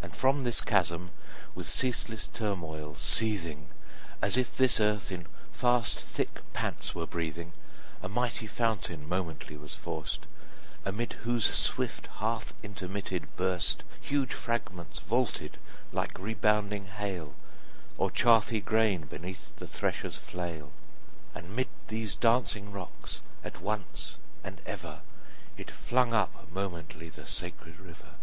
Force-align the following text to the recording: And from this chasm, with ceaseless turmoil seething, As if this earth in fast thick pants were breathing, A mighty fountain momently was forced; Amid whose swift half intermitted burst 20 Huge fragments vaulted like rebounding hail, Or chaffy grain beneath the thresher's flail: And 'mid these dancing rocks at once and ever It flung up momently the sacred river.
And 0.00 0.14
from 0.14 0.44
this 0.44 0.60
chasm, 0.60 1.10
with 1.56 1.68
ceaseless 1.68 2.28
turmoil 2.28 2.94
seething, 2.94 3.70
As 4.22 4.36
if 4.36 4.56
this 4.56 4.78
earth 4.80 5.10
in 5.10 5.26
fast 5.50 5.98
thick 5.98 6.42
pants 6.52 6.94
were 6.94 7.08
breathing, 7.08 7.52
A 8.04 8.08
mighty 8.08 8.46
fountain 8.46 9.04
momently 9.08 9.56
was 9.56 9.74
forced; 9.74 10.26
Amid 10.84 11.14
whose 11.24 11.44
swift 11.52 12.06
half 12.18 12.54
intermitted 12.62 13.34
burst 13.36 13.80
20 14.02 14.06
Huge 14.06 14.32
fragments 14.32 15.00
vaulted 15.00 15.58
like 15.90 16.20
rebounding 16.20 16.86
hail, 16.86 17.34
Or 17.98 18.12
chaffy 18.12 18.60
grain 18.60 19.06
beneath 19.06 19.56
the 19.56 19.66
thresher's 19.66 20.16
flail: 20.16 20.70
And 21.34 21.56
'mid 21.56 21.66
these 21.88 22.14
dancing 22.14 22.70
rocks 22.70 23.20
at 23.42 23.60
once 23.60 24.18
and 24.44 24.60
ever 24.66 25.00
It 25.56 25.68
flung 25.68 26.12
up 26.14 26.48
momently 26.52 27.08
the 27.08 27.26
sacred 27.26 27.80
river. 27.80 28.14